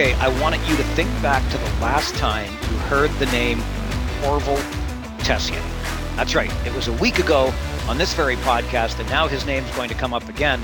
[0.00, 3.58] Okay, I wanted you to think back to the last time you heard the name
[4.22, 4.56] Orval
[5.18, 5.60] Tessier.
[6.16, 7.52] That's right, it was a week ago
[7.86, 10.58] on this very podcast, and now his name's going to come up again,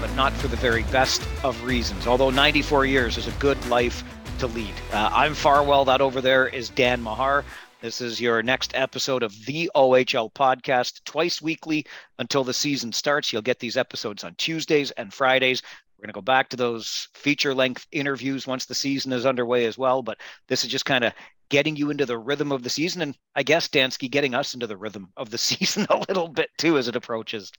[0.00, 2.08] but not for the very best of reasons.
[2.08, 4.02] Although 94 years is a good life
[4.40, 4.74] to lead.
[4.92, 7.44] Uh, I'm Farwell, that over there is Dan Mahar.
[7.80, 11.86] This is your next episode of the OHL podcast, twice weekly
[12.18, 13.32] until the season starts.
[13.32, 15.62] You'll get these episodes on Tuesdays and Fridays.
[16.04, 19.64] We're going to go back to those feature length interviews once the season is underway
[19.64, 20.02] as well.
[20.02, 20.18] But
[20.48, 21.14] this is just kind of
[21.48, 23.00] getting you into the rhythm of the season.
[23.00, 26.50] And I guess, Dansky, getting us into the rhythm of the season a little bit
[26.58, 27.50] too as it approaches.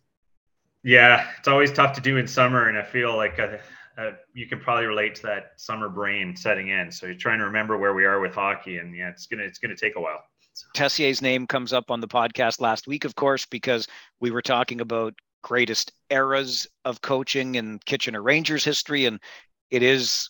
[0.84, 2.70] Yeah, it's always tough to do in summer.
[2.70, 3.58] And I feel like uh,
[3.98, 6.92] uh, you can probably relate to that summer brain setting in.
[6.92, 8.78] So you're trying to remember where we are with hockey.
[8.78, 10.24] And yeah, it's going to, it's going to take a while.
[10.76, 13.88] Tessier's name comes up on the podcast last week, of course, because
[14.20, 15.16] we were talking about
[15.46, 19.06] greatest eras of coaching in Kitchener Rangers history.
[19.06, 19.20] And
[19.70, 20.28] it is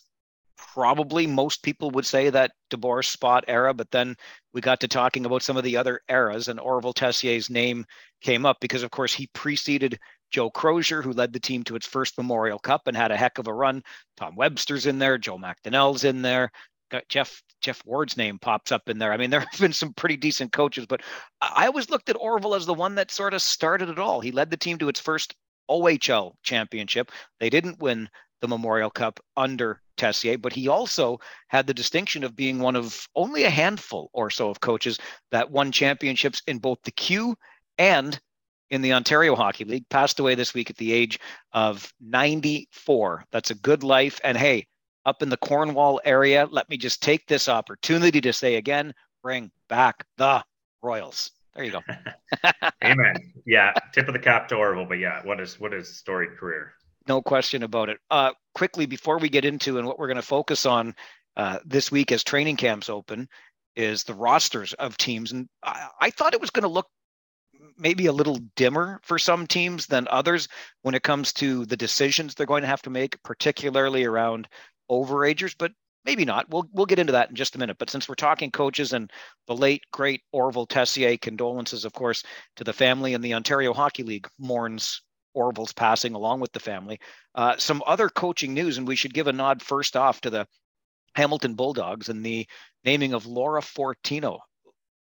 [0.58, 4.14] probably most people would say that DeBoer Spott era, but then
[4.52, 7.86] we got to talking about some of the other eras, and Orval Tessier's name
[8.20, 9.98] came up because, of course, he preceded
[10.30, 13.38] Joe Crozier, who led the team to its first Memorial Cup and had a heck
[13.38, 13.82] of a run.
[14.18, 16.50] Tom Webster's in there, Joe McDonnell's in there,
[17.08, 19.12] Jeff Jeff Ward's name pops up in there.
[19.12, 21.02] I mean, there have been some pretty decent coaches, but
[21.40, 24.20] I always looked at Orval as the one that sort of started it all.
[24.20, 25.34] He led the team to its first
[25.70, 27.10] OHL championship.
[27.40, 28.08] They didn't win
[28.40, 33.08] the Memorial Cup under Tessier, but he also had the distinction of being one of
[33.14, 34.98] only a handful or so of coaches
[35.32, 37.36] that won championships in both the Q
[37.78, 38.20] and
[38.70, 39.88] in the Ontario Hockey League.
[39.88, 41.18] Passed away this week at the age
[41.52, 43.24] of 94.
[43.32, 44.20] That's a good life.
[44.22, 44.66] And hey,
[45.06, 46.46] up in the Cornwall area.
[46.50, 50.44] Let me just take this opportunity to say again bring back the
[50.82, 51.30] Royals.
[51.54, 51.80] There you go.
[52.84, 53.14] Amen.
[53.46, 56.74] Yeah, tip of the cap to Orval, but yeah, what is what is storied career?
[57.08, 57.98] No question about it.
[58.10, 60.94] Uh, quickly before we get into and what we're going to focus on
[61.36, 63.28] uh, this week as training camps open
[63.74, 66.88] is the rosters of teams, and I, I thought it was going to look
[67.78, 70.48] maybe a little dimmer for some teams than others
[70.82, 74.48] when it comes to the decisions they're going to have to make, particularly around
[74.90, 75.72] overagers, but
[76.04, 76.48] maybe not.
[76.48, 77.76] We'll we'll get into that in just a minute.
[77.78, 79.10] But since we're talking coaches and
[79.46, 82.22] the late great Orval Tessier, condolences, of course,
[82.56, 85.02] to the family and the Ontario Hockey League mourns
[85.36, 86.98] Orval's passing along with the family.
[87.34, 90.46] Uh, some other coaching news, and we should give a nod first off to the
[91.14, 92.46] Hamilton Bulldogs and the
[92.84, 94.38] naming of Laura Fortino.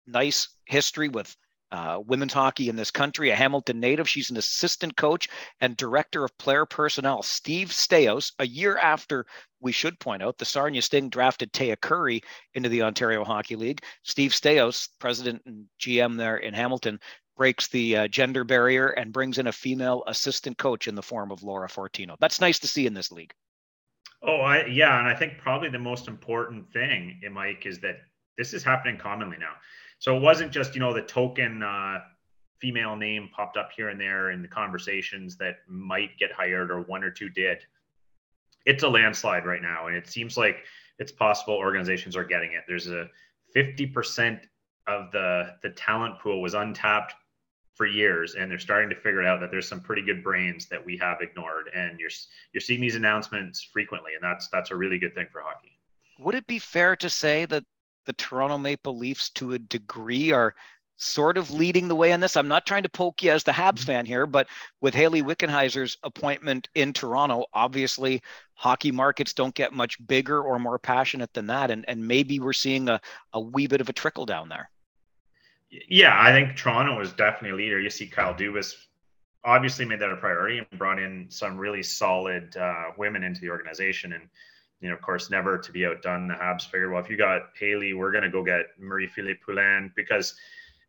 [0.07, 1.35] Nice history with
[1.75, 4.09] uh, women's hockey in this country, a Hamilton native.
[4.09, 5.29] She's an assistant coach
[5.61, 7.23] and director of player personnel.
[7.23, 9.27] Steve Staios, a year after
[9.61, 12.23] we should point out the Sarnia Sting drafted Taya Currie
[12.55, 13.83] into the Ontario Hockey League.
[14.05, 17.01] Steve Staios, president and GM there in Hamilton,
[17.37, 21.33] breaks the uh, gender barrier and brings in a female assistant coach in the form
[21.33, 22.15] of Laura Fortino.
[22.21, 23.35] That's nice to see in this league.
[24.23, 27.97] Oh, I, yeah, and I think probably the most important thing, Mike, is that
[28.39, 29.55] this is happening commonly now.
[30.05, 32.01] So it wasn't just you know the token uh,
[32.59, 36.83] female name popped up here and there in the conversations that might get hired or
[36.83, 37.61] one or two did.
[38.67, 40.59] It's a landslide right now, and it seems like
[40.99, 42.65] it's possible organizations are getting it.
[42.69, 43.09] There's a
[43.57, 44.41] 50%
[44.89, 47.15] of the the talent pool was untapped
[47.73, 50.85] for years and they're starting to figure out that there's some pretty good brains that
[50.85, 52.11] we have ignored and you're
[52.53, 55.77] you're seeing these announcements frequently and that's that's a really good thing for hockey
[56.19, 57.65] would it be fair to say that
[58.07, 60.55] the Toronto Maple Leafs to a degree are
[60.97, 62.37] sort of leading the way on this.
[62.37, 63.87] I'm not trying to poke you as the Habs mm-hmm.
[63.87, 64.47] fan here, but
[64.81, 68.23] with Hayley Wickenheiser's appointment in Toronto, obviously
[68.55, 71.71] hockey markets don't get much bigger or more passionate than that.
[71.71, 73.01] And, and maybe we're seeing a,
[73.33, 74.71] a wee bit of a trickle down there.
[75.89, 77.81] Yeah, I think Toronto is definitely a leader.
[77.81, 78.75] You see Kyle Dubas
[79.45, 83.51] obviously made that a priority and brought in some really solid uh, women into the
[83.51, 84.13] organization.
[84.13, 84.29] And
[84.85, 86.29] you know, of course, never to be outdone.
[86.29, 89.91] The Habs figured, well, if you got Hayley, we're going to go get Marie-Philip Poulin
[89.97, 90.35] because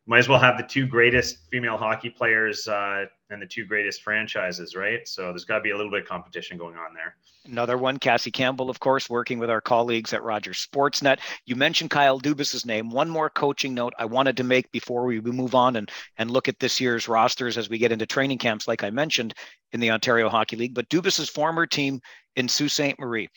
[0.04, 4.02] might as well have the two greatest female hockey players uh, and the two greatest
[4.02, 5.08] franchises, right?
[5.08, 7.16] So there's got to be a little bit of competition going on there.
[7.46, 11.18] Another one, Cassie Campbell, of course, working with our colleagues at Rogers Sportsnet.
[11.46, 12.90] You mentioned Kyle Dubas's name.
[12.90, 16.48] One more coaching note I wanted to make before we move on and, and look
[16.48, 19.32] at this year's rosters as we get into training camps, like I mentioned
[19.72, 20.74] in the Ontario Hockey League.
[20.74, 22.02] But Dubas's former team
[22.36, 22.98] in Sault Ste.
[22.98, 23.28] Marie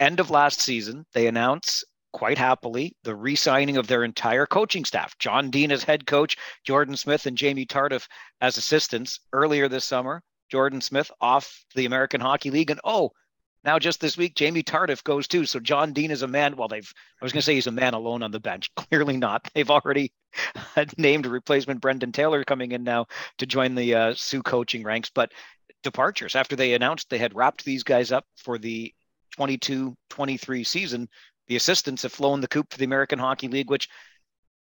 [0.00, 5.16] end of last season, they announce quite happily the re-signing of their entire coaching staff.
[5.18, 8.08] John Dean as head coach, Jordan Smith and Jamie Tardif
[8.40, 9.20] as assistants.
[9.32, 13.12] Earlier this summer, Jordan Smith off the American Hockey League, and oh,
[13.64, 15.44] now just this week, Jamie Tardif goes too.
[15.44, 16.56] So John Dean is a man.
[16.56, 16.90] Well, they've
[17.20, 18.70] I was going to say he's a man alone on the bench.
[18.76, 19.50] Clearly not.
[19.54, 20.12] They've already
[20.96, 23.06] named a replacement Brendan Taylor coming in now
[23.38, 25.10] to join the uh, Soo coaching ranks.
[25.12, 25.32] But
[25.82, 28.94] departures after they announced they had wrapped these guys up for the
[29.38, 31.08] 22-23 season,
[31.48, 33.88] the assistants have flown the coop for the American Hockey League, which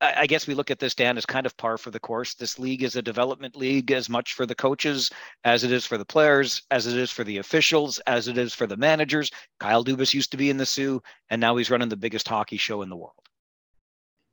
[0.01, 2.33] I guess we look at this, Dan, as kind of par for the course.
[2.33, 5.10] This league is a development league as much for the coaches
[5.44, 8.54] as it is for the players, as it is for the officials, as it is
[8.54, 9.30] for the managers.
[9.60, 12.56] Kyle Dubas used to be in the Soo, and now he's running the biggest hockey
[12.56, 13.28] show in the world.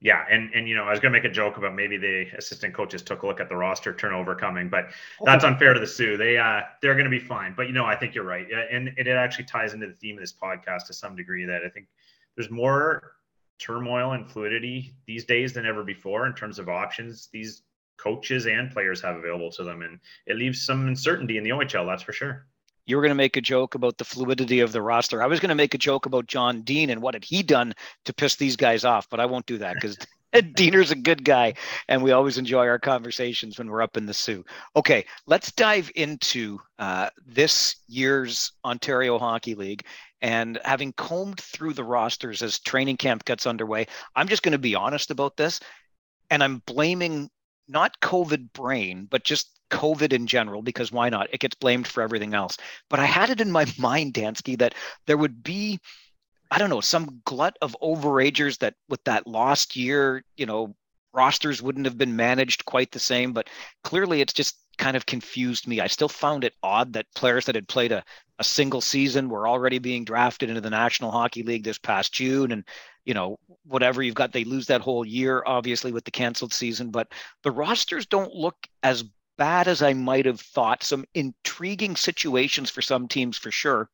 [0.00, 2.74] Yeah, and and you know, I was gonna make a joke about maybe the assistant
[2.74, 4.90] coaches took a look at the roster turnover coming, but
[5.24, 6.18] that's unfair to the Soo.
[6.18, 7.54] They uh they're gonna be fine.
[7.56, 10.20] But you know, I think you're right, and it actually ties into the theme of
[10.20, 11.86] this podcast to some degree that I think
[12.36, 13.16] there's more
[13.58, 17.62] turmoil and fluidity these days than ever before in terms of options these
[17.96, 19.82] coaches and players have available to them.
[19.82, 22.46] And it leaves some uncertainty in the OHL, that's for sure.
[22.86, 25.22] You were going to make a joke about the fluidity of the roster.
[25.22, 27.74] I was going to make a joke about John Dean and what had he done
[28.04, 29.98] to piss these guys off, but I won't do that because
[30.54, 31.54] Diener's a good guy,
[31.88, 34.44] and we always enjoy our conversations when we're up in the Soo.
[34.74, 39.84] Okay, let's dive into uh, this year's Ontario Hockey League.
[40.22, 44.58] And having combed through the rosters as training camp gets underway, I'm just going to
[44.58, 45.60] be honest about this.
[46.30, 47.30] And I'm blaming
[47.68, 51.28] not COVID brain, but just COVID in general, because why not?
[51.32, 52.56] It gets blamed for everything else.
[52.88, 54.74] But I had it in my mind, Dansky, that
[55.06, 55.78] there would be,
[56.50, 60.74] I don't know, some glut of overagers that with that lost year, you know,
[61.12, 63.32] rosters wouldn't have been managed quite the same.
[63.32, 63.48] But
[63.82, 65.80] clearly it's just kind of confused me.
[65.80, 68.04] I still found it odd that players that had played a,
[68.38, 72.52] a single season were already being drafted into the National Hockey League this past June.
[72.52, 72.64] And,
[73.04, 76.90] you know, whatever you've got, they lose that whole year, obviously, with the canceled season.
[76.90, 77.08] But
[77.42, 79.04] the rosters don't look as
[79.36, 80.82] bad as I might have thought.
[80.82, 83.90] Some intriguing situations for some teams for sure.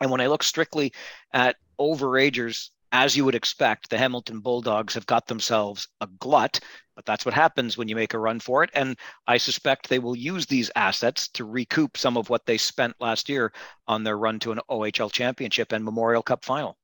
[0.00, 0.92] And when I look strictly
[1.32, 6.60] at overagers, as you would expect, the Hamilton Bulldogs have got themselves a glut,
[6.96, 8.70] but that's what happens when you make a run for it.
[8.74, 8.96] And
[9.26, 13.28] I suspect they will use these assets to recoup some of what they spent last
[13.28, 13.52] year
[13.86, 16.78] on their run to an OHL championship and Memorial Cup final.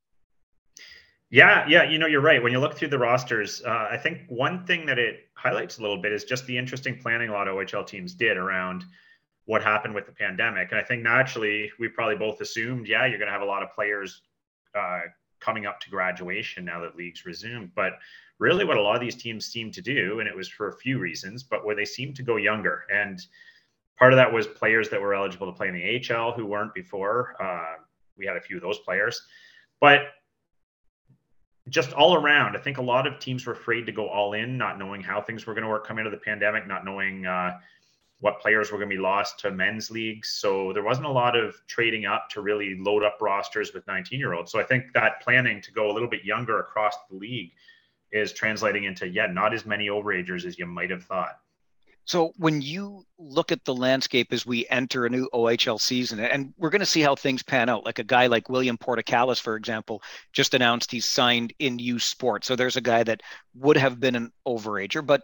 [1.35, 2.41] Yeah, yeah, you know, you're right.
[2.41, 5.81] When you look through the rosters, uh, I think one thing that it highlights a
[5.81, 8.85] little bit is just the interesting planning a lot of OHL teams did around
[9.47, 10.71] what happened with the pandemic.
[10.71, 13.65] And I think naturally, we probably both assumed, yeah, you're going to have a lot
[13.65, 14.23] of players
[14.77, 15.01] uh,
[15.41, 17.73] coming up to graduation now that leagues resumed.
[17.75, 17.95] But
[18.39, 20.77] really, what a lot of these teams seem to do, and it was for a
[20.77, 22.85] few reasons, but where they seem to go younger.
[22.95, 23.21] And
[23.99, 26.75] part of that was players that were eligible to play in the AHL who weren't
[26.75, 27.35] before.
[27.43, 27.83] Uh,
[28.17, 29.21] we had a few of those players.
[29.81, 30.03] But
[31.69, 34.59] just all around, I think a lot of teams were afraid to go all in,
[34.59, 37.25] not knowing how things were going to work coming out of the pandemic, not knowing
[37.25, 37.59] uh,
[38.21, 40.31] what players were going to be lost to men's leagues.
[40.31, 44.19] So there wasn't a lot of trading up to really load up rosters with 19
[44.19, 44.53] year olds.
[44.53, 47.53] So I think that planning to go a little bit younger across the league
[48.13, 51.39] is translating into, yeah, not as many overagers as you might have thought.
[52.07, 56.53] So when you look at the landscape as we enter a new OHL season, and
[56.59, 59.57] we're going to see how things pan out, like a guy like William Portakalis, for
[59.57, 60.03] example,
[60.33, 62.45] just announced he's signed in U Sport.
[62.45, 63.23] So there's a guy that
[63.55, 65.23] would have been an overager, but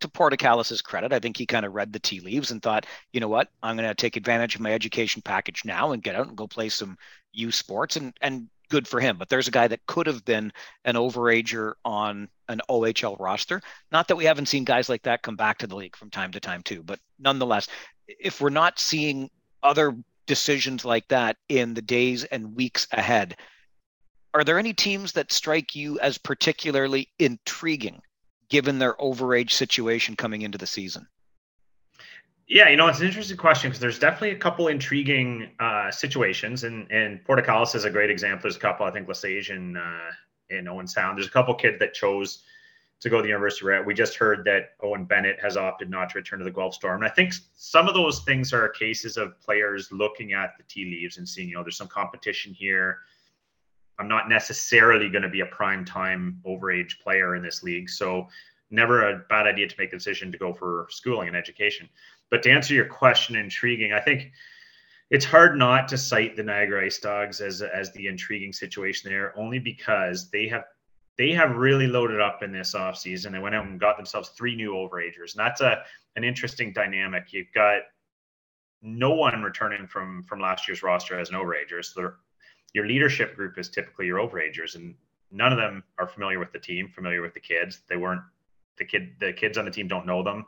[0.00, 3.20] to Portakalis's credit, I think he kind of read the tea leaves and thought, you
[3.20, 6.28] know what, I'm going to take advantage of my education package now and get out
[6.28, 6.96] and go play some
[7.32, 7.96] U sports.
[7.96, 9.16] And and good for him.
[9.16, 10.52] But there's a guy that could have been
[10.84, 13.60] an overager on an OHL roster.
[13.92, 16.32] Not that we haven't seen guys like that come back to the league from time
[16.32, 17.68] to time too, but nonetheless,
[18.06, 19.30] if we're not seeing
[19.62, 23.36] other decisions like that in the days and weeks ahead,
[24.34, 28.00] are there any teams that strike you as particularly intriguing
[28.48, 31.06] given their overage situation coming into the season?
[32.48, 36.62] Yeah, you know, it's an interesting question because there's definitely a couple intriguing uh, situations,
[36.62, 38.42] and and Portakalis is a great example.
[38.42, 41.18] There's a couple, I think, Lesage and uh, Owen Sound.
[41.18, 42.44] There's a couple kids that chose
[43.00, 46.10] to go to the university we We just heard that Owen Bennett has opted not
[46.10, 49.16] to return to the Guelph Storm, and I think some of those things are cases
[49.16, 52.98] of players looking at the tea leaves and seeing, you know, there's some competition here.
[53.98, 57.90] I'm not necessarily going to be a prime time overage player in this league.
[57.90, 58.28] So
[58.70, 61.88] never a bad idea to make the decision to go for schooling and education.
[62.30, 64.32] But to answer your question, intriguing, I think
[65.10, 69.38] it's hard not to cite the Niagara Ice Dogs as as the intriguing situation there,
[69.38, 70.64] only because they have
[71.16, 73.32] they have really loaded up in this offseason.
[73.32, 75.34] They went out and got themselves three new overagers.
[75.34, 75.82] And that's a
[76.16, 77.32] an interesting dynamic.
[77.32, 77.82] You've got
[78.82, 81.84] no one returning from from last year's roster as an overager.
[81.84, 82.12] So
[82.74, 84.94] your leadership group is typically your overagers, and
[85.30, 87.80] none of them are familiar with the team, familiar with the kids.
[87.88, 88.22] They weren't
[88.78, 89.14] the kid.
[89.20, 90.44] The kids on the team don't know them,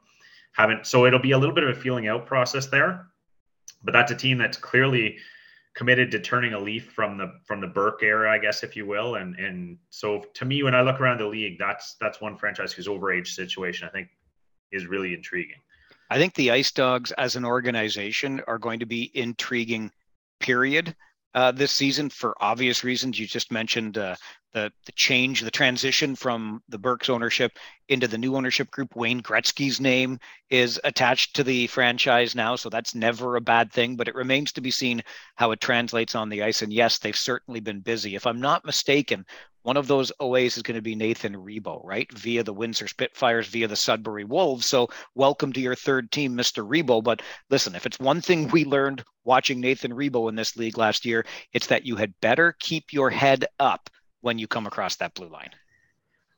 [0.53, 0.87] haven't.
[0.87, 3.07] So it'll be a little bit of a feeling out process there.
[3.83, 5.19] But that's a team that's clearly
[5.75, 8.87] committed to turning a leaf from the from the Burke era, I guess, if you
[8.87, 9.15] will.
[9.15, 12.73] And and so to me, when I look around the league, that's that's one franchise
[12.73, 14.09] whose overage situation I think
[14.73, 15.61] is really intriguing.
[16.11, 19.93] I think the Ice Dogs as an organization are going to be intriguing.
[20.41, 20.95] Period
[21.39, 23.17] uh, this season for obvious reasons.
[23.17, 24.17] You just mentioned uh,
[24.55, 27.53] the the change, the transition from the Burkes ownership
[27.89, 28.97] into the new ownership group.
[28.97, 30.19] Wayne Gretzky's name
[30.51, 33.95] is attached to the franchise now, so that's never a bad thing.
[33.95, 35.01] But it remains to be seen
[35.37, 36.63] how it translates on the ice.
[36.63, 38.17] And yes, they've certainly been busy.
[38.17, 39.25] If I'm not mistaken,
[39.69, 42.11] one of those OAs is going to be Nathan Rebo, right?
[42.15, 44.65] Via the Windsor Spitfires, via the Sudbury Wolves.
[44.65, 46.67] So welcome to your third team, Mr.
[46.67, 47.05] Rebo.
[47.05, 47.21] But
[47.51, 51.27] listen, if it's one thing we learned watching Nathan Rebo in this league last year,
[51.53, 53.91] it's that you had better keep your head up
[54.23, 55.51] when you come across that blue line.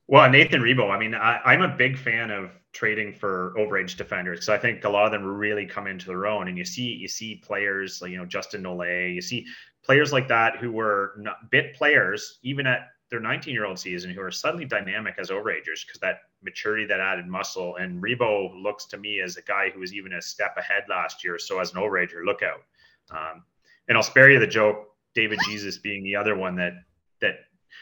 [0.08, 4.40] Well, Nathan Rebo, I mean, I, am a big fan of trading for overage defenders
[4.40, 6.48] because I think a lot of them really come into their own.
[6.48, 9.46] And you see, you see players like you know Justin Nolay, you see
[9.84, 11.22] players like that who were
[11.52, 15.84] bit players even at their 19 year old season who are suddenly dynamic as overagers
[15.84, 17.76] because that maturity, that added muscle.
[17.76, 21.24] And Rebo looks to me as a guy who was even a step ahead last
[21.24, 21.38] year.
[21.38, 22.62] So as an overager, look out.
[23.10, 23.42] Um,
[23.88, 26.74] and I'll spare you the joke, David Jesus being the other one that
[27.20, 27.40] that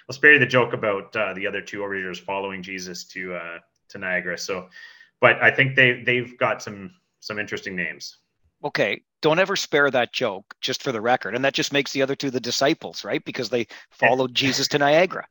[0.08, 3.58] I'll spare you the joke about uh, the other two overagers following Jesus to uh,
[3.90, 4.38] to Niagara.
[4.38, 4.68] So,
[5.20, 8.16] but I think they they've got some some interesting names
[8.64, 11.34] okay, don't ever spare that joke, just for the record.
[11.34, 13.24] And that just makes the other two the disciples, right?
[13.24, 15.26] Because they followed Jesus to Niagara.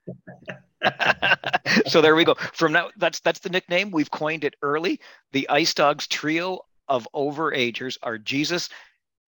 [1.88, 2.36] so there we go.
[2.54, 5.00] From now, that's that's the nickname we've coined it early.
[5.32, 8.70] The Ice Dogs trio of overagers are Jesus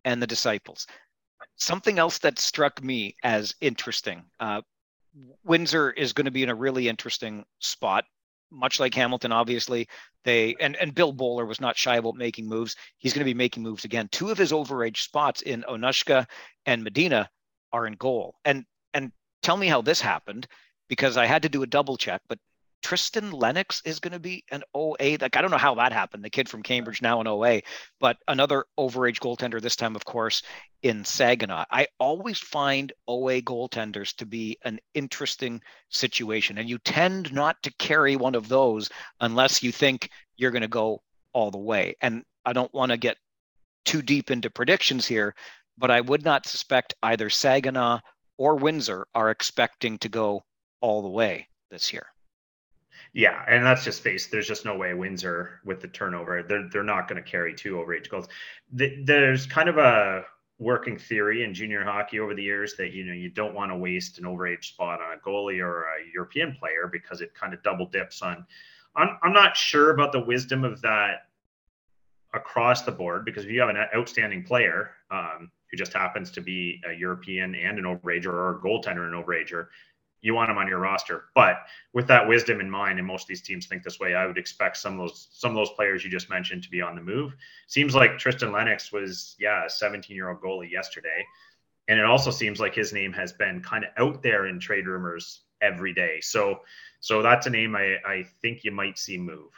[0.06, 0.88] and the disciples.
[1.56, 4.24] Something else that struck me as interesting.
[4.39, 4.62] Uh,
[5.44, 8.06] Windsor is going to be in a really interesting spot
[8.51, 9.88] much like Hamilton, obviously,
[10.24, 12.75] they and and Bill Bowler was not shy about making moves.
[12.98, 14.10] He's going to be making moves again.
[14.12, 16.27] Two of his overage spots in Onuska
[16.65, 17.29] and Medina
[17.72, 18.36] are in goal.
[18.46, 20.48] And and tell me how this happened
[20.88, 22.39] because I had to do a double check, but
[22.82, 25.18] Tristan Lennox is going to be an OA.
[25.20, 26.24] Like I don't know how that happened.
[26.24, 27.62] The kid from Cambridge now an OA,
[28.00, 30.42] but another overage goaltender this time, of course,
[30.82, 31.66] in Saginaw.
[31.70, 37.74] I always find OA goaltenders to be an interesting situation, and you tend not to
[37.78, 41.02] carry one of those unless you think you're going to go
[41.34, 41.96] all the way.
[42.02, 43.18] And I don't want to get
[43.86, 45.36] too deep into predictions here,
[45.78, 48.00] but I would not suspect either Saginaw
[48.38, 50.44] or Windsor are expecting to go
[50.82, 52.08] all the way this year.
[53.13, 54.27] Yeah, and that's just face.
[54.27, 56.44] There's just no way Windsor with the turnover.
[56.44, 58.27] They're they're not going to carry two overage goals.
[58.74, 60.25] The, there's kind of a
[60.60, 63.77] working theory in junior hockey over the years that you know you don't want to
[63.77, 67.63] waste an overage spot on a goalie or a European player because it kind of
[67.63, 68.46] double dips on.
[68.96, 71.27] I'm I'm not sure about the wisdom of that
[72.34, 76.41] across the board because if you have an outstanding player um, who just happens to
[76.41, 79.68] be a European and an overager or a goaltender and an overager,
[80.22, 81.26] you want them on your roster.
[81.36, 81.58] But
[81.94, 84.38] with that wisdom in mind, and most of these teams think this way, I would
[84.38, 87.02] expect some of those some of those players you just mentioned to be on the
[87.02, 87.36] move.
[87.68, 91.26] Seems like Tristan Lennox was, yeah, a 17 year old goalie yesterday.
[91.88, 94.86] And it also seems like his name has been kind of out there in trade
[94.86, 96.20] rumors every day.
[96.22, 96.60] So
[97.00, 99.52] so that's a name I, I think you might see move.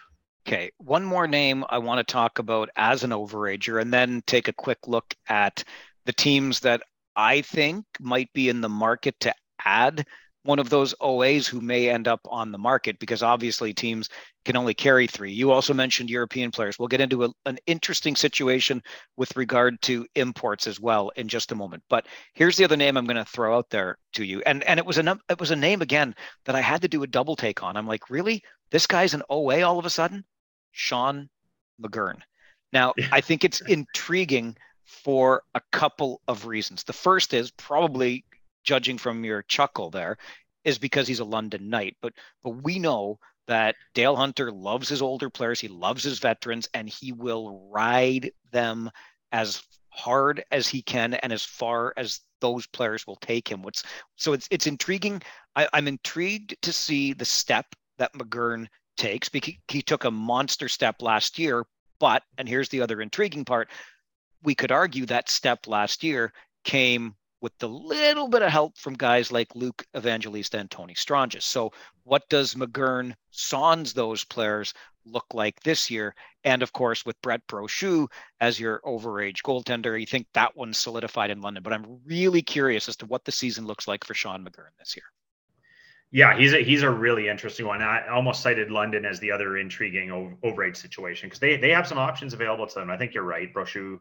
[0.48, 4.48] Okay, one more name I want to talk about as an overager, and then take
[4.48, 5.63] a quick look at
[6.06, 6.82] the teams that
[7.15, 10.06] I think might be in the market to add
[10.43, 14.10] one of those OAs who may end up on the market because obviously teams
[14.43, 15.31] can only carry three.
[15.31, 16.79] You also mentioned European players.
[16.79, 18.81] We'll get into a, an interesting situation
[19.17, 21.83] with regard to imports as well in just a moment.
[21.89, 24.79] But here's the other name I'm going to throw out there to you, and and
[24.79, 27.36] it was a it was a name again that I had to do a double
[27.36, 27.77] take on.
[27.77, 30.25] I'm like, really, this guy's an OA all of a sudden?
[30.71, 31.29] Sean
[31.81, 32.19] McGurn.
[32.74, 36.83] Now I think it's intriguing for a couple of reasons.
[36.83, 38.25] The first is probably
[38.63, 40.18] judging from your chuckle there,
[40.63, 41.98] is because he's a London Knight.
[42.01, 42.13] But
[42.44, 46.88] but we know that Dale Hunter loves his older players, he loves his veterans, and
[46.88, 48.89] he will ride them
[49.32, 53.62] as hard as he can and as far as those players will take him.
[53.62, 53.84] What's
[54.15, 55.22] so it's it's intriguing.
[55.56, 57.65] I, I'm intrigued to see the step
[57.98, 61.65] that McGurn takes because he took a monster step last year.
[62.00, 63.70] But and here's the other intriguing part:
[64.44, 68.93] we could argue that step last year came with the little bit of help from
[68.93, 71.43] guys like Luke Evangelista and Tony Stranges.
[71.43, 71.71] So,
[72.03, 74.74] what does McGurn sans those players
[75.05, 76.15] look like this year?
[76.43, 78.07] And of course, with Brett Brochu
[78.39, 81.63] as your overage goaltender, you think that one's solidified in London.
[81.63, 84.95] But I'm really curious as to what the season looks like for Sean McGurn this
[84.95, 85.05] year.
[86.13, 87.81] Yeah, he's a he's a really interesting one.
[87.81, 90.10] I almost cited London as the other intriguing
[90.43, 92.89] overage situation because they they have some options available to them.
[92.89, 93.51] I think you're right.
[93.53, 94.00] Brochu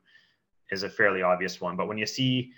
[0.72, 2.52] is a fairly obvious one, but when you see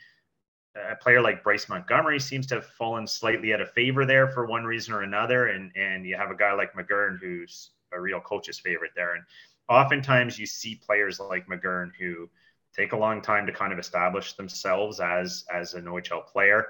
[0.75, 4.47] a player like Bryce Montgomery seems to have fallen slightly out of favor there for
[4.47, 5.49] one reason or another.
[5.49, 9.15] And and you have a guy like McGurn who's a real coach's favorite there.
[9.15, 9.25] And
[9.69, 12.29] oftentimes you see players like McGurn who
[12.75, 16.69] take a long time to kind of establish themselves as as an OHL player,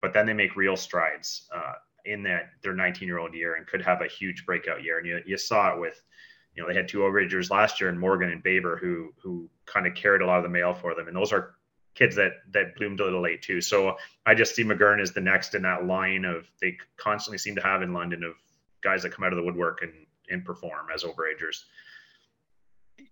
[0.00, 1.72] but then they make real strides uh,
[2.06, 4.98] in that their 19 year old year and could have a huge breakout year.
[4.98, 6.00] And you, you saw it with,
[6.54, 9.86] you know, they had two overagers last year in Morgan and Baber who who kind
[9.86, 11.56] of carried a lot of the mail for them, and those are
[11.94, 13.60] kids that that bloomed a little late too.
[13.60, 13.96] So
[14.26, 17.62] I just see McGurn as the next in that line of they constantly seem to
[17.62, 18.34] have in London of
[18.82, 19.92] guys that come out of the woodwork and
[20.30, 21.64] and perform as overagers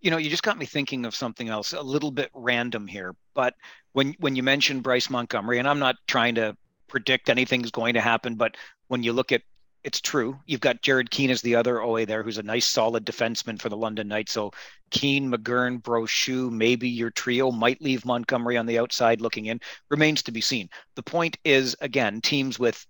[0.01, 3.15] you know, you just got me thinking of something else, a little bit random here.
[3.35, 3.55] But
[3.93, 6.57] when when you mentioned Bryce Montgomery, and I'm not trying to
[6.89, 8.57] predict anything's going to happen, but
[8.89, 9.43] when you look at
[9.85, 10.39] it's true.
[10.47, 13.69] You've got Jared Keene as the other OA there, who's a nice, solid defenseman for
[13.69, 14.33] the London Knights.
[14.33, 14.53] So
[14.91, 19.61] Keene, McGurn, Brochu, maybe your trio might leave Montgomery on the outside looking in.
[19.91, 20.69] Remains to be seen.
[20.95, 22.87] The point is, again, teams with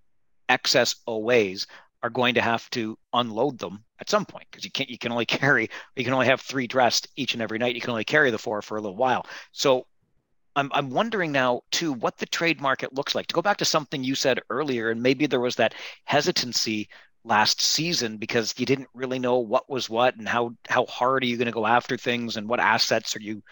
[0.49, 1.66] excess OAs
[2.02, 5.12] are going to have to unload them at some point because you can't you can
[5.12, 8.04] only carry you can only have three dressed each and every night you can only
[8.04, 9.87] carry the four for a little while so
[10.56, 13.26] I'm, I'm wondering now too what the trade market looks like.
[13.28, 16.88] To go back to something you said earlier and maybe there was that hesitancy
[17.25, 21.26] last season because you didn't really know what was what and how how hard are
[21.26, 23.42] you going to go after things and what assets are you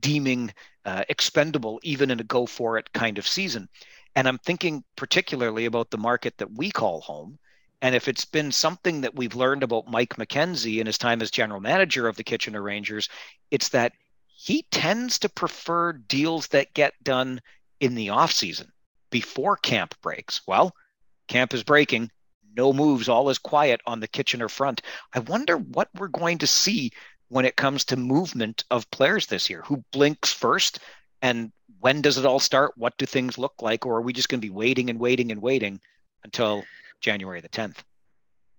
[0.00, 0.52] deeming
[0.84, 3.68] uh, expendable even in a go for it kind of season.
[4.16, 7.38] And i'm thinking particularly about the market that we call home.
[7.80, 11.30] And if it's been something that we've learned about Mike McKenzie in his time as
[11.30, 13.08] general manager of the Kitchener Rangers,
[13.52, 13.92] it's that
[14.40, 17.40] he tends to prefer deals that get done
[17.80, 18.70] in the off season
[19.10, 20.40] before camp breaks.
[20.46, 20.72] Well,
[21.26, 22.10] camp is breaking,
[22.56, 24.82] no moves, all is quiet on the Kitchener front.
[25.12, 26.92] I wonder what we're going to see
[27.28, 29.62] when it comes to movement of players this year.
[29.66, 30.78] Who blinks first
[31.20, 32.72] and when does it all start?
[32.76, 33.86] What do things look like?
[33.86, 35.80] Or are we just going to be waiting and waiting and waiting
[36.22, 36.64] until
[37.00, 37.78] January the 10th.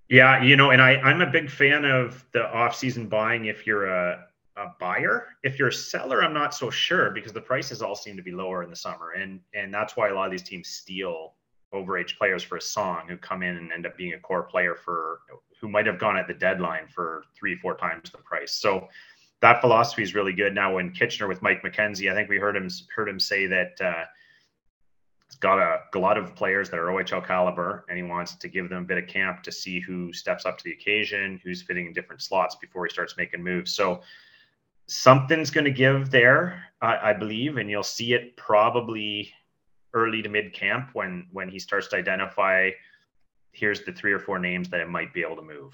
[0.10, 3.86] Yeah, you know, and I, I'm a big fan of the off-season buying if you're
[3.86, 4.26] a,
[4.60, 5.28] a buyer.
[5.43, 8.32] If you're a seller, I'm not so sure because the prices all seem to be
[8.32, 9.12] lower in the summer.
[9.12, 11.34] And and that's why a lot of these teams steal
[11.74, 14.76] overage players for a song who come in and end up being a core player
[14.76, 15.22] for
[15.62, 18.54] who might have gone at the deadline for three, four times the price.
[18.54, 18.88] So
[19.41, 20.54] that philosophy is really good.
[20.54, 23.80] Now, when Kitchener with Mike McKenzie, I think we heard him heard him say that
[23.82, 24.06] uh,
[25.30, 28.48] He's got a, a lot of players that are OHL caliber, and he wants to
[28.48, 31.62] give them a bit of camp to see who steps up to the occasion, who's
[31.62, 33.76] fitting in different slots before he starts making moves.
[33.76, 34.02] So
[34.89, 39.32] something's going to give there, I, I believe, and you'll see it probably
[39.93, 42.69] early to mid camp when when he starts to identify
[43.52, 45.73] here's the three or four names that it might be able to move.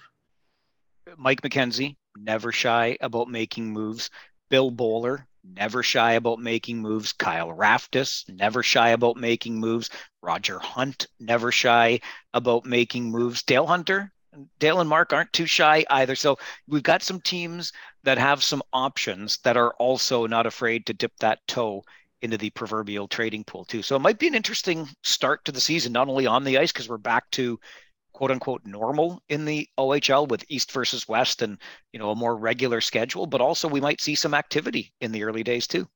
[1.18, 4.10] Mike McKenzie, never shy about making moves.
[4.50, 7.14] Bill Bowler, never shy about making moves.
[7.14, 9.90] Kyle Raftis, never shy about making moves.
[10.22, 12.00] Roger Hunt, never shy
[12.34, 13.44] about making moves.
[13.44, 14.12] Dale Hunter,
[14.60, 16.16] Dale and Mark aren't too shy either.
[16.16, 17.72] So we've got some teams
[18.04, 21.84] that have some options that are also not afraid to dip that toe
[22.22, 23.82] into the proverbial trading pool too.
[23.82, 26.72] So it might be an interesting start to the season, not only on the ice
[26.72, 27.60] because we're back to
[28.14, 31.58] quote unquote normal in the OHL with East versus West and
[31.92, 35.24] you know a more regular schedule, but also we might see some activity in the
[35.24, 35.88] early days too.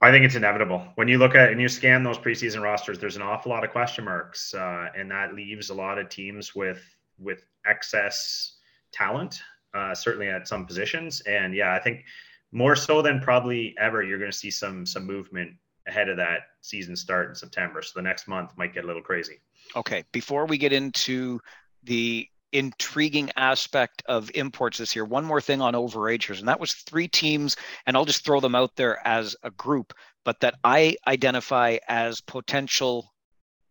[0.00, 0.86] I think it's inevitable.
[0.94, 3.70] When you look at and you scan those preseason rosters, there's an awful lot of
[3.70, 6.82] question marks, uh, and that leaves a lot of teams with
[7.18, 8.58] with excess
[8.92, 9.40] talent,
[9.74, 11.20] uh, certainly at some positions.
[11.22, 12.04] And yeah, I think
[12.52, 15.52] more so than probably ever, you're going to see some some movement
[15.88, 17.82] ahead of that season start in September.
[17.82, 19.40] So the next month might get a little crazy.
[19.74, 21.40] Okay, before we get into
[21.82, 26.72] the intriguing aspect of imports this year, one more thing on overagers, and that was
[26.72, 27.56] three teams,
[27.86, 29.92] and I'll just throw them out there as a group,
[30.24, 33.12] but that I identify as potential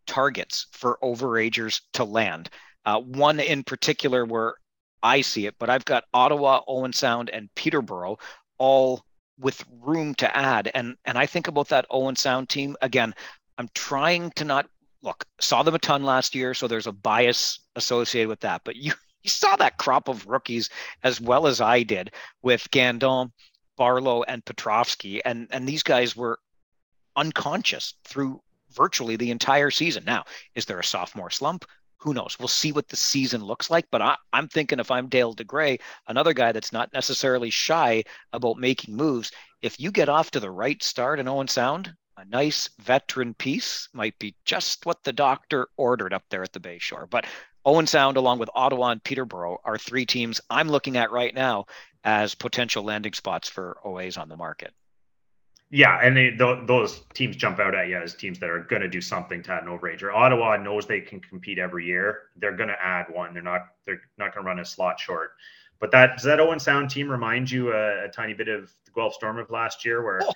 [0.06, 2.50] targets for overagers to land.
[2.84, 4.54] Uh, one in particular where
[5.02, 8.18] I see it, but I've got Ottawa, Owen Sound, and Peterborough
[8.58, 9.04] all
[9.38, 10.70] with room to add.
[10.74, 13.14] And and I think about that Owen Sound team again.
[13.58, 14.68] I'm trying to not
[15.02, 18.62] look, saw them a ton last year, so there's a bias associated with that.
[18.64, 20.70] But you, you saw that crop of rookies
[21.02, 23.32] as well as I did with Guindon,
[23.76, 26.38] Barlow, and Petrovsky, and and these guys were
[27.16, 30.04] unconscious through virtually the entire season.
[30.04, 31.64] Now, is there a sophomore slump?
[31.98, 32.36] Who knows?
[32.38, 33.86] We'll see what the season looks like.
[33.90, 38.56] But I, am thinking if I'm Dale DeGray, another guy that's not necessarily shy about
[38.56, 39.32] making moves,
[39.62, 43.88] if you get off to the right start in Owen Sound, a nice veteran piece
[43.92, 47.08] might be just what the doctor ordered up there at the Bayshore.
[47.08, 47.26] But
[47.64, 51.66] Owen Sound, along with Ottawa and Peterborough, are three teams I'm looking at right now
[52.02, 54.72] as potential landing spots for OAs on the market.
[55.70, 58.82] Yeah, and they, th- those teams jump out at you as teams that are going
[58.82, 60.12] to do something to add an overager.
[60.12, 62.22] Ottawa knows they can compete every year.
[62.36, 63.34] They're going to add one.
[63.34, 63.66] They're not.
[63.84, 65.32] They're not going to run a slot short.
[65.78, 68.90] But that does that Owen Sound team remind you a, a tiny bit of the
[68.92, 70.32] Guelph Storm of last year, where oh.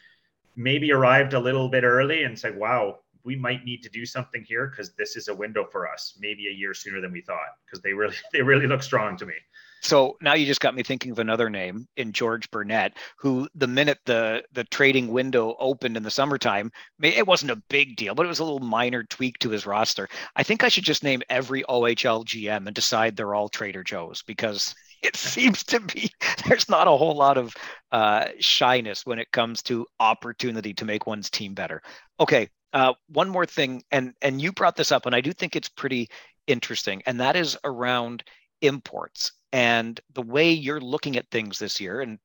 [0.56, 4.42] Maybe arrived a little bit early and said, "Wow, we might need to do something
[4.44, 7.56] here because this is a window for us, maybe a year sooner than we thought."
[7.64, 9.34] Because they really they really look strong to me.
[9.82, 13.66] So now you just got me thinking of another name in George Burnett, who the
[13.66, 16.70] minute the the trading window opened in the summertime,
[17.02, 20.08] it wasn't a big deal, but it was a little minor tweak to his roster.
[20.36, 24.22] I think I should just name every OHL GM and decide they're all Trader Joe's
[24.22, 26.08] because it seems to be
[26.46, 27.52] there's not a whole lot of
[27.90, 31.82] uh, shyness when it comes to opportunity to make one's team better.
[32.20, 35.56] Okay, uh, one more thing, and and you brought this up, and I do think
[35.56, 36.08] it's pretty
[36.46, 38.22] interesting, and that is around
[38.60, 42.00] imports and the way you're looking at things this year.
[42.00, 42.18] And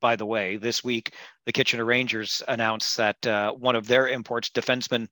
[0.00, 1.14] by the way, this week
[1.46, 5.08] the Kitchener Rangers announced that uh, one of their imports, defenseman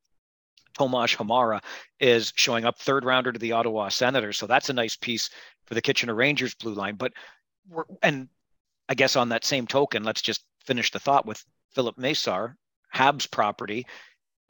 [0.74, 1.62] Tomas Hamara,
[2.00, 4.36] is showing up third rounder to the Ottawa Senators.
[4.36, 5.30] So that's a nice piece
[5.64, 6.96] for the Kitchener Rangers blue line.
[6.96, 7.12] But
[8.02, 8.28] and
[8.88, 11.42] I guess on that same token, let's just finish the thought with
[11.74, 12.54] Filip Mesar,
[12.94, 13.86] Habs property.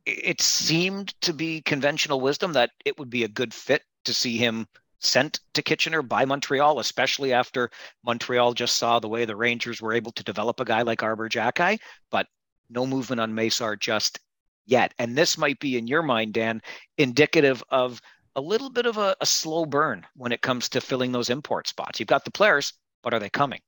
[0.04, 4.36] It seemed to be conventional wisdom that it would be a good fit to see
[4.36, 4.66] him
[5.04, 7.70] sent to Kitchener by Montreal, especially after
[8.04, 11.28] Montreal just saw the way the Rangers were able to develop a guy like Arber
[11.28, 11.78] Xhekaj,
[12.10, 12.26] but
[12.70, 14.18] no movement on Mesar just
[14.66, 14.94] yet.
[14.98, 16.62] And this might be, in your mind, Dan,
[16.98, 18.00] indicative of
[18.36, 21.68] a little bit of a, a slow burn when it comes to filling those import
[21.68, 22.00] spots.
[22.00, 23.60] You've got the players, but are they coming?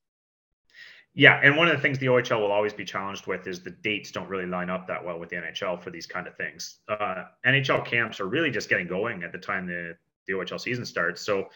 [1.14, 3.70] Yeah, and one of the things the OHL will always be challenged with is the
[3.70, 6.80] dates don't really line up that well with the NHL for these kind of things.
[6.88, 9.96] Uh, NHL camps are really just getting going at the time the
[10.26, 11.20] the OHL season starts.
[11.20, 11.48] So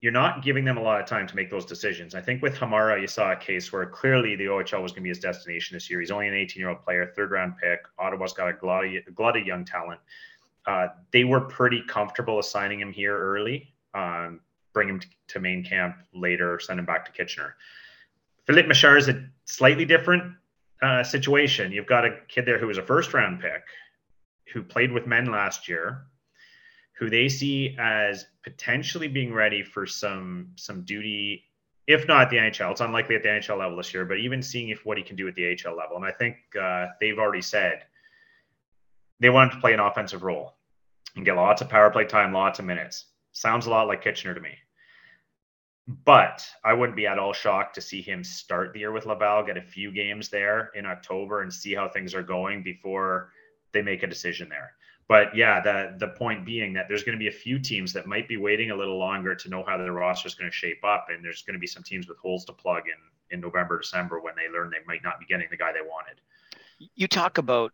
[0.00, 2.14] you're not giving them a lot of time to make those decisions.
[2.14, 5.00] I think with Hamara, you saw a case where clearly the OHL was going to
[5.00, 5.98] be his destination this year.
[5.98, 7.80] He's only an 18 year old player, third round pick.
[7.98, 10.00] Ottawa's got a glut, a glut of young talent.
[10.66, 14.40] Uh, they were pretty comfortable assigning him here early, um,
[14.72, 17.54] bring him to, to, main camp later, send him back to Kitchener.
[18.46, 20.34] Filip Mesar is a slightly different
[20.82, 21.72] uh, situation.
[21.72, 23.62] You've got a kid there who was a first round pick,
[24.52, 26.06] who played with men last year,
[26.98, 31.44] who they see as potentially being ready for some some duty,
[31.86, 32.70] if not the NHL.
[32.70, 35.16] It's unlikely at the NHL level this year, but even seeing if what he can
[35.16, 35.96] do at the AHL level.
[35.96, 37.84] And I think uh, they've already said
[39.20, 40.54] they want him to play an offensive role
[41.16, 43.06] and get lots of power play time, lots of minutes.
[43.32, 44.54] Sounds a lot like Kitchener to me.
[46.04, 49.44] But I wouldn't be at all shocked to see him start the year with Laval,
[49.44, 53.30] get a few games there in October, and see how things are going before
[53.72, 54.72] they make a decision there
[55.08, 58.06] but yeah, the the point being that there's going to be a few teams that
[58.06, 60.82] might be waiting a little longer to know how their roster is going to shape
[60.84, 63.80] up, and there's going to be some teams with holes to plug in in November,
[63.80, 66.20] December when they learn they might not be getting the guy they wanted.
[66.94, 67.72] You talk about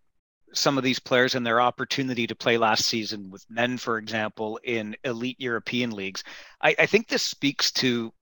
[0.53, 4.59] some of these players and their opportunity to play last season with men, for example,
[4.65, 6.25] in elite European leagues.
[6.61, 8.13] I, I think this speaks to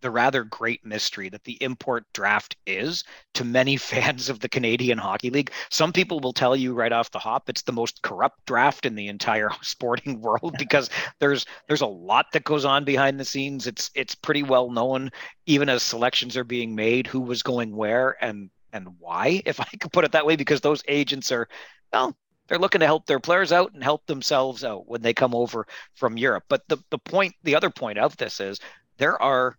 [0.00, 4.98] the rather great mystery that the import draft is to many fans of the Canadian
[4.98, 5.52] Hockey League.
[5.70, 8.94] Some people will tell you right off the hop it's the most corrupt draft in
[8.94, 13.66] the entire sporting world because there's there's a lot that goes on behind the scenes.
[13.66, 15.10] It's it's pretty well known
[15.46, 19.68] even as selections are being made who was going where and and why if I
[19.80, 21.48] could put it that way because those agents are
[21.92, 22.16] well
[22.48, 25.66] they're looking to help their players out and help themselves out when they come over
[25.94, 26.44] from Europe.
[26.48, 28.58] But the the point the other point of this is
[28.96, 29.56] there are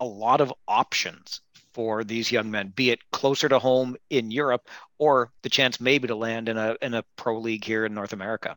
[0.00, 1.40] a lot of options
[1.72, 6.08] for these young men, be it closer to home in Europe or the chance maybe
[6.08, 8.56] to land in a in a pro league here in North America.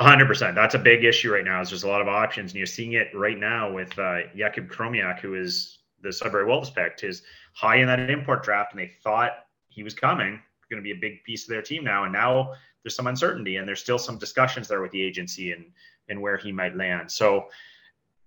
[0.00, 0.56] 100%.
[0.56, 1.60] That's a big issue right now.
[1.60, 4.68] Is there's a lot of options, and you're seeing it right now with uh, Jakub
[4.68, 8.90] Chromiak, who is the Sudbury Wolves picked, is high in that import draft, and they
[9.04, 12.12] thought he was coming, going to be a big piece of their team now, and
[12.12, 15.64] now there's some uncertainty, and there's still some discussions there with the agency and
[16.08, 17.10] and where he might land.
[17.10, 17.46] So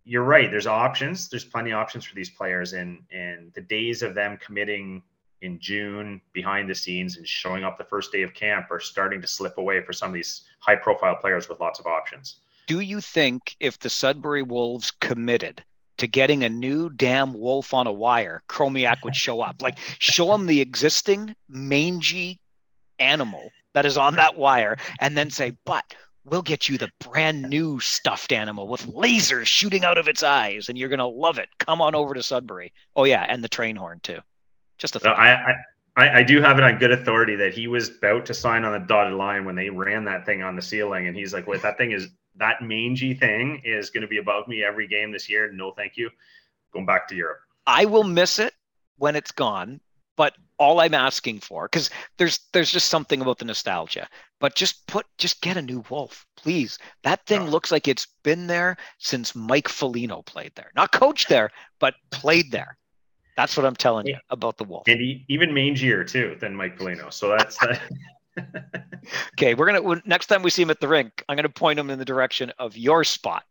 [0.07, 0.49] you're right.
[0.49, 1.27] There's options.
[1.27, 5.03] There's plenty of options for these players, and and the days of them committing
[5.41, 9.21] in June behind the scenes and showing up the first day of camp are starting
[9.21, 12.37] to slip away for some of these high profile players with lots of options.
[12.65, 15.63] Do you think if the Sudbury Wolves committed
[15.97, 19.61] to getting a new damn wolf on a wire, Chromiak would show up?
[19.61, 22.39] Like show him the existing mangy
[22.97, 25.83] animal that is on that wire and then say, but
[26.29, 30.69] we'll get you the brand new stuffed animal with lasers shooting out of its eyes,
[30.69, 31.49] and you're gonna love it.
[31.59, 32.73] Come on over to Sudbury.
[32.95, 34.19] Oh yeah, and the train horn too.
[34.77, 35.17] Just a thought.
[35.17, 35.55] I,
[35.95, 38.73] I I do have it on good authority that he was about to sign on
[38.73, 41.61] the dotted line when they ran that thing on the ceiling, and he's like, "Wait,
[41.63, 45.29] that thing is that mangy thing is going to be above me every game this
[45.29, 45.51] year.
[45.51, 46.09] No, thank you.
[46.71, 47.39] Going back to Europe.
[47.65, 48.53] I will miss it
[48.97, 49.79] when it's gone
[50.17, 54.09] But all I'm asking for, because there's there's just something about the nostalgia.
[54.39, 56.77] But just put just get a new wolf, please.
[57.03, 57.45] That thing oh.
[57.45, 60.71] looks like it's been there since Mike Foligno played there.
[60.75, 62.77] Not coached there, but played there.
[63.37, 64.87] That's what I'm telling you about the wolf.
[64.87, 67.11] And he, even mangier too than Mike Foligno.
[67.11, 67.77] So that's uh...
[69.33, 69.53] okay.
[69.53, 71.99] We're gonna next time we see him at the rink, I'm gonna point him in
[71.99, 73.43] the direction of your spot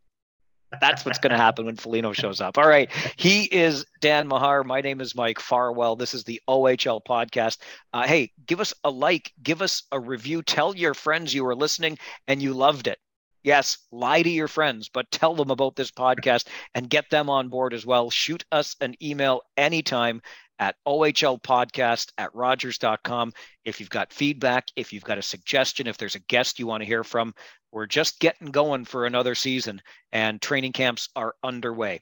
[0.80, 2.58] that's what's going to happen when Foligno shows up.
[2.58, 2.90] All right.
[3.16, 4.64] He is Dan Mahar.
[4.64, 5.96] My name is Mike Farwell.
[5.96, 7.58] This is the OHL podcast.
[7.92, 10.42] Uh, hey, give us a like, give us a review.
[10.42, 12.98] Tell your friends you were listening and you loved it.
[13.42, 17.48] Yes, lie to your friends, but tell them about this podcast and get them on
[17.48, 18.10] board as well.
[18.10, 20.20] Shoot us an email anytime
[20.58, 23.32] at ohlpodcast at rogers.com.
[23.64, 26.82] If you've got feedback, if you've got a suggestion, if there's a guest you want
[26.82, 27.34] to hear from,
[27.72, 32.00] we're just getting going for another season and training camps are underway.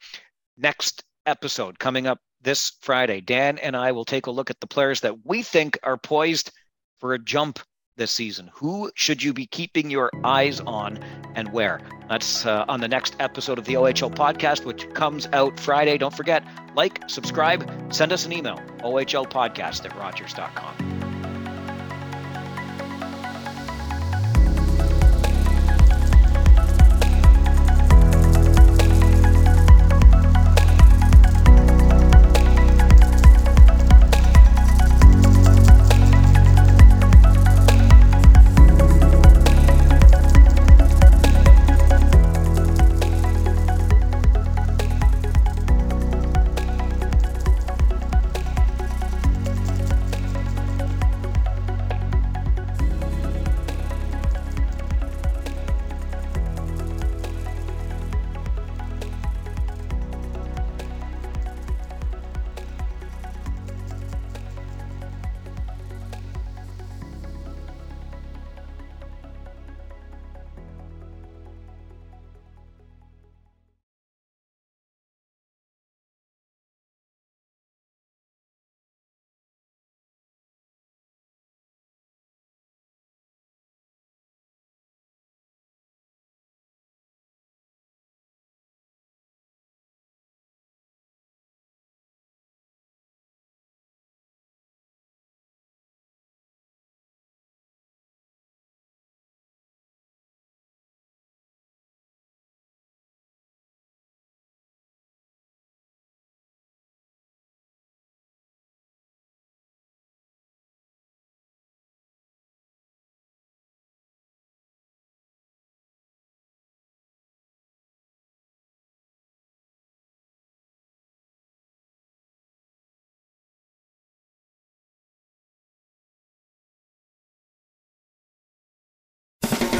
[0.56, 4.66] Next episode coming up this Friday, Dan and I will take a look at the
[4.66, 6.52] players that we think are poised
[7.00, 7.58] for a jump
[7.96, 8.50] this season.
[8.54, 10.98] Who should you be keeping your eyes on
[11.34, 11.80] and where?
[12.08, 15.98] That's uh, on the next episode of the OHL podcast, which comes out Friday.
[15.98, 21.03] Don't forget, like, subscribe, send us an email, ohlpodcast at rogers.com.